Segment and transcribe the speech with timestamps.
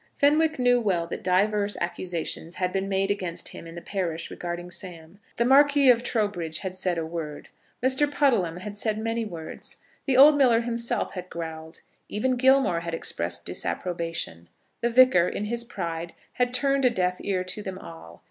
[0.15, 4.71] Fenwick knew well that diverse accusations had been made against him in the parish regarding
[4.71, 5.19] Sam.
[5.35, 7.49] The Marquis of Trowbridge had said a word.
[7.83, 8.09] Mr.
[8.11, 9.77] Puddleham had said many words.
[10.07, 11.81] The old miller himself had growled.
[12.09, 14.49] Even Gilmore had expressed disapprobation.
[14.81, 18.19] The Vicar, in his pride, had turned a deaf ear to them all.